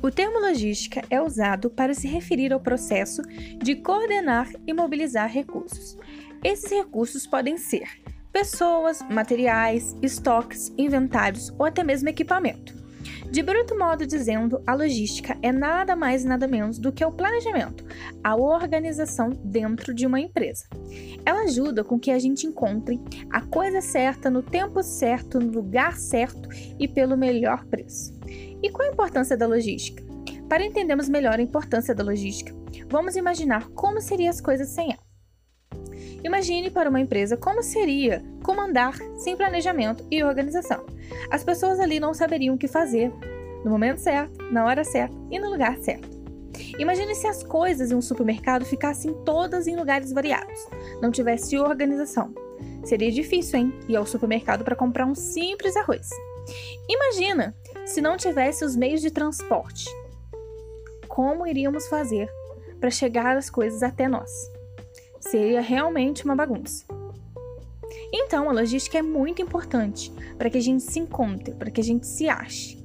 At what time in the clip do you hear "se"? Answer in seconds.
1.92-2.06, 47.14-47.26, 57.88-58.00, 70.82-70.98, 72.06-72.28